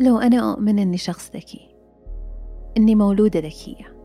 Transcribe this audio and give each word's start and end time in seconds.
لو 0.00 0.18
أنا 0.18 0.52
أؤمن 0.52 0.78
أني 0.78 0.96
شخص 0.96 1.30
ذكي 1.34 1.76
أني 2.76 2.94
مولودة 2.94 3.40
ذكية 3.40 3.96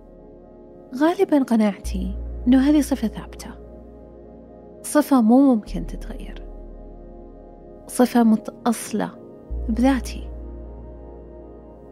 غالبا 0.95 1.43
قناعتي 1.43 2.15
أنه 2.47 2.69
هذه 2.69 2.81
صفة 2.81 3.07
ثابتة. 3.07 3.49
صفة 4.81 5.21
مو 5.21 5.55
ممكن 5.55 5.87
تتغير. 5.87 6.45
صفة 7.87 8.23
متأصلة 8.23 9.09
بذاتي. 9.69 10.29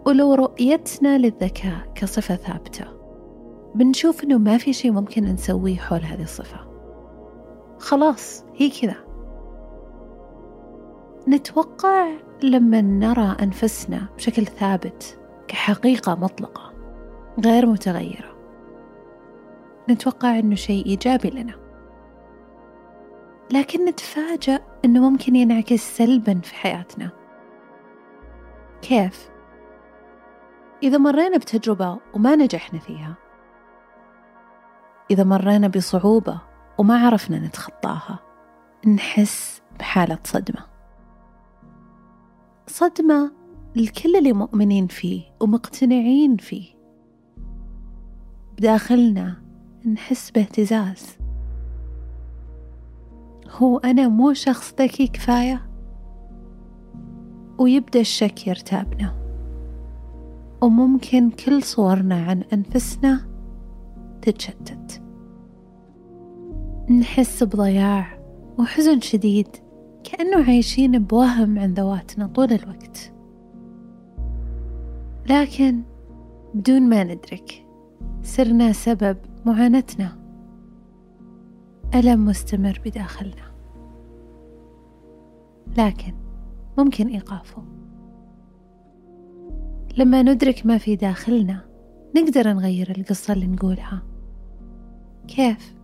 ولو 0.05 0.33
رؤيتنا 0.33 1.17
للذكاء 1.17 1.91
كصفة 1.95 2.35
ثابتة 2.35 2.85
بنشوف 3.75 4.23
أنه 4.23 4.37
ما 4.37 4.57
في 4.57 4.73
شيء 4.73 4.91
ممكن 4.91 5.23
نسويه 5.23 5.75
حول 5.75 6.01
هذه 6.01 6.23
الصفة. 6.23 6.59
خلاص 7.77 8.43
هي 8.55 8.69
كذا. 8.69 8.95
نتوقع 11.27 12.07
لما 12.43 12.81
نرى 12.81 13.35
أنفسنا 13.41 14.07
بشكل 14.15 14.45
ثابت 14.45 15.19
كحقيقة 15.47 16.15
مطلقة 16.15 16.73
غير 17.45 17.65
متغيرة 17.65 18.33
نتوقع 19.89 20.39
أنه 20.39 20.55
شيء 20.55 20.85
إيجابي 20.85 21.29
لنا. 21.29 21.53
لكن 23.51 23.85
نتفاجأ 23.85 24.59
أنه 24.85 25.09
ممكن 25.09 25.35
ينعكس 25.35 25.97
سلبا 25.97 26.39
في 26.39 26.55
حياتنا. 26.55 27.09
كيف؟ 28.81 29.29
إذا 30.83 30.97
مرينا 30.97 31.37
بتجربة 31.37 31.99
وما 32.13 32.35
نجحنا 32.35 32.79
فيها 32.79 33.15
إذا 35.11 35.23
مرينا 35.23 35.67
بصعوبة 35.67 36.41
وما 36.77 37.05
عرفنا 37.05 37.39
نتخطاها 37.39 38.19
نحس 38.87 39.61
بحالة 39.79 40.19
صدمة. 40.23 40.72
صدمة 42.73 43.31
الكل 43.77 44.15
اللي 44.15 44.33
مؤمنين 44.33 44.87
فيه 44.87 45.21
ومقتنعين 45.39 46.37
فيه. 46.37 46.67
بداخلنا 48.57 49.41
نحس 49.93 50.31
باهتزاز. 50.31 51.17
هو 53.49 53.77
أنا 53.77 54.07
مو 54.07 54.33
شخص 54.33 54.73
ذكي 54.79 55.07
كفاية؟ 55.07 55.69
ويبدأ 57.59 57.99
الشك 57.99 58.47
يرتابنا. 58.47 59.13
وممكن 60.61 61.29
كل 61.29 61.63
صورنا 61.63 62.15
عن 62.15 62.43
أنفسنا 62.53 63.27
تتشتت. 64.21 65.01
نحس 66.99 67.43
بضياع 67.43 68.19
وحزن 68.59 68.99
شديد. 68.99 69.62
كأنه 70.03 70.45
عايشين 70.47 71.03
بوهم 71.03 71.59
عن 71.59 71.73
ذواتنا 71.73 72.27
طول 72.27 72.51
الوقت. 72.53 73.13
لكن 75.29 75.81
بدون 76.53 76.81
ما 76.81 77.03
ندرك 77.03 77.65
صرنا 78.23 78.71
سبب 78.71 79.17
معاناتنا. 79.45 80.19
ألم 81.95 82.25
مستمر 82.25 82.81
بداخلنا. 82.85 83.53
لكن 85.77 86.13
ممكن 86.77 87.07
إيقافه. 87.07 87.63
لما 89.97 90.21
ندرك 90.21 90.65
ما 90.65 90.77
في 90.77 90.95
داخلنا 90.95 91.65
نقدر 92.17 92.53
نغير 92.53 92.93
القصة 92.97 93.33
اللي 93.33 93.47
نقولها. 93.47 94.03
كيف؟ 95.27 95.82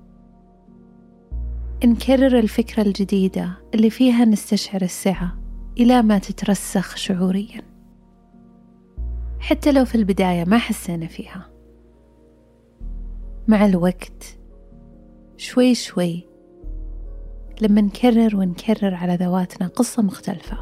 نكرر 1.85 2.39
الفكرة 2.39 2.83
الجديدة 2.83 3.57
اللي 3.73 3.89
فيها 3.89 4.25
نستشعر 4.25 4.81
السعة 4.81 5.37
إلى 5.77 6.01
ما 6.01 6.17
تترسخ 6.17 6.95
شعوريا. 6.95 7.61
حتى 9.39 9.71
لو 9.71 9.85
في 9.85 9.95
البداية 9.95 10.45
ما 10.45 10.57
حسينا 10.57 11.07
فيها. 11.07 11.49
مع 13.47 13.65
الوقت 13.65 14.39
شوي 15.37 15.75
شوي 15.75 16.27
لما 17.61 17.81
نكرر 17.81 18.35
ونكرر 18.35 18.93
على 18.93 19.15
ذواتنا 19.15 19.67
قصة 19.67 20.03
مختلفة. 20.03 20.57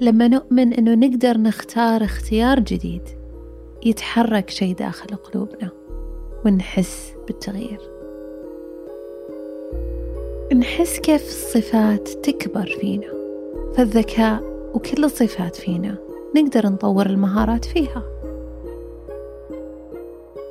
لما 0.00 0.28
نؤمن 0.28 0.72
أنه 0.72 0.94
نقدر 0.94 1.38
نختار 1.38 2.04
اختيار 2.04 2.60
جديد 2.60 3.02
يتحرك 3.86 4.50
شي 4.50 4.74
داخل 4.74 5.16
قلوبنا 5.16 5.70
ونحس 6.44 7.14
بالتغيير. 7.26 7.95
نحس 10.54 10.98
كيف 10.98 11.22
الصفات 11.22 12.08
تكبر 12.08 12.66
فينا 12.80 13.12
فالذكاء 13.76 14.42
وكل 14.74 15.04
الصفات 15.04 15.56
فينا 15.56 15.98
نقدر 16.36 16.66
نطور 16.66 17.06
المهارات 17.06 17.64
فيها. 17.64 18.02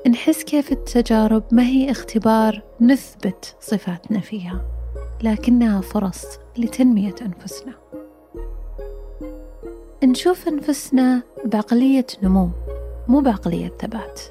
نحس 0.08 0.44
كيف 0.44 0.72
التجارب 0.72 1.44
ما 1.52 1.64
هي 1.64 1.92
اختبار 1.92 2.62
نثبت 2.82 3.56
صفاتنا 3.62 4.20
فيها 4.20 4.62
لكنها 5.24 5.82
فرص 5.82 6.26
لتنمية 6.58 7.16
أنفسنا. 7.22 7.74
نشوف 10.04 10.48
أنفسنا 10.48 11.22
بعقلية 11.46 12.08
نمو 12.24 12.50
مو 13.08 13.20
بعقلية 13.20 13.72
ثبات. 13.82 14.22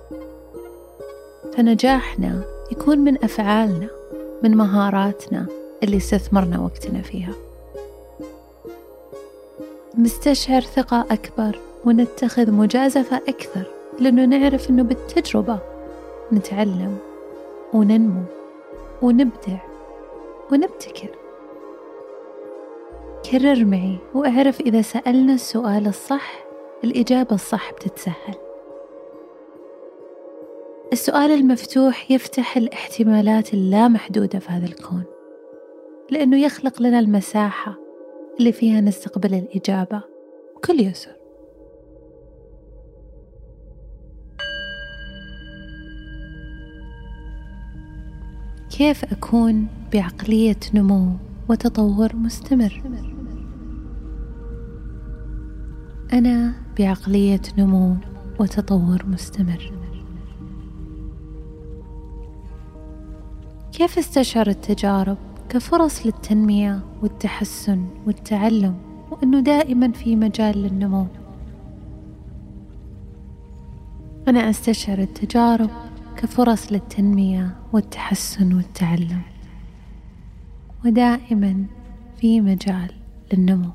فنجاحنا 1.56 2.44
يكون 2.72 2.98
من 2.98 3.24
أفعالنا. 3.24 4.03
من 4.44 4.56
مهاراتنا 4.56 5.46
اللي 5.82 5.96
استثمرنا 5.96 6.60
وقتنا 6.60 7.02
فيها. 7.02 7.32
نستشعر 9.98 10.60
ثقة 10.60 11.06
أكبر 11.10 11.58
ونتخذ 11.84 12.50
مجازفة 12.50 13.16
أكثر 13.16 13.62
لأنه 14.00 14.24
نعرف 14.24 14.70
أنه 14.70 14.82
بالتجربة 14.82 15.58
نتعلم 16.32 16.96
وننمو 17.72 18.22
ونبدع 19.02 19.58
ونبتكر. 20.52 21.08
كرر 23.30 23.64
معي 23.64 23.98
وأعرف 24.14 24.60
إذا 24.60 24.82
سألنا 24.82 25.34
السؤال 25.34 25.86
الصح 25.86 26.44
الإجابة 26.84 27.34
الصح 27.34 27.72
بتتسهل. 27.72 28.43
السؤال 30.94 31.30
المفتوح 31.30 32.10
يفتح 32.10 32.56
الاحتمالات 32.56 33.54
اللامحدودة 33.54 34.38
في 34.38 34.48
هذا 34.48 34.66
الكون 34.66 35.02
لأنه 36.10 36.36
يخلق 36.36 36.82
لنا 36.82 36.98
المساحة 36.98 37.78
اللي 38.38 38.52
فيها 38.52 38.80
نستقبل 38.80 39.34
الإجابة 39.34 40.02
بكل 40.56 40.80
يسر 40.80 41.10
كيف 48.78 49.04
أكون 49.04 49.66
بعقلية 49.92 50.60
نمو 50.74 51.08
وتطور 51.48 52.16
مستمر؟ 52.16 52.82
أنا 56.12 56.52
بعقلية 56.78 57.42
نمو 57.58 57.96
وتطور 58.40 59.06
مستمر. 59.06 59.83
كيف 63.74 63.98
استشعر 63.98 64.48
التجارب 64.48 65.16
كفرص 65.48 66.06
للتنمية 66.06 66.80
والتحسن 67.02 67.84
والتعلم 68.06 68.74
وأنه 69.10 69.40
دائما 69.40 69.92
في 69.92 70.16
مجال 70.16 70.62
للنمو؟ 70.62 71.06
أنا 74.28 74.50
أستشعر 74.50 74.98
التجارب 74.98 75.70
كفرص 76.16 76.72
للتنمية 76.72 77.56
والتحسن 77.72 78.54
والتعلم 78.54 79.20
ودائما 80.84 81.64
في 82.20 82.40
مجال 82.40 82.90
للنمو. 83.32 83.70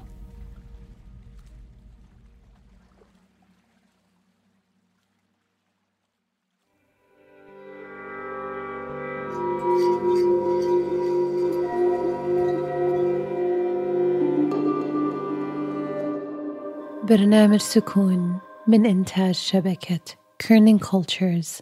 برنامج 17.09 17.59
سكون 17.59 18.39
من 18.67 18.85
إنتاج 18.85 19.35
شبكة 19.35 19.99
كيرنينج 20.39 20.81
كولتشرز 20.81 21.59